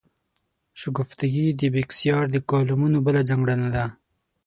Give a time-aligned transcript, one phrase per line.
[0.79, 3.85] شګفتګي د بېکسیار د کالمونو بله ځانګړنه ده.